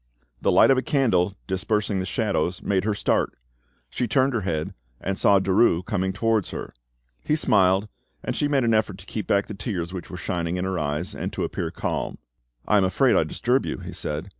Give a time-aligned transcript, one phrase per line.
[0.41, 3.35] The light of a candle, dispersing the shadows, made her start;
[3.91, 6.73] she turned her head, and saw Derues coming towards her.
[7.23, 7.87] He smiled,
[8.23, 10.79] and she made an effort to keep back the tears which were shining in her
[10.79, 12.17] eyes, and to appear calm.
[12.67, 14.29] "I am afraid I disturb you," he said.